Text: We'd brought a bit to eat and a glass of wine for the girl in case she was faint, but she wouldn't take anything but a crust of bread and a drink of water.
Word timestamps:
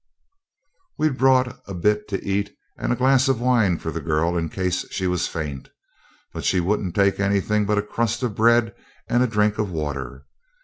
We'd 0.97 1.15
brought 1.19 1.61
a 1.67 1.75
bit 1.75 2.07
to 2.07 2.25
eat 2.25 2.55
and 2.75 2.91
a 2.91 2.95
glass 2.95 3.27
of 3.27 3.39
wine 3.39 3.77
for 3.77 3.91
the 3.91 4.01
girl 4.01 4.35
in 4.35 4.49
case 4.49 4.83
she 4.89 5.05
was 5.05 5.27
faint, 5.27 5.69
but 6.33 6.43
she 6.43 6.59
wouldn't 6.59 6.95
take 6.95 7.19
anything 7.19 7.67
but 7.67 7.77
a 7.77 7.83
crust 7.83 8.23
of 8.23 8.33
bread 8.33 8.73
and 9.07 9.21
a 9.21 9.27
drink 9.27 9.59
of 9.59 9.69
water. 9.71 10.25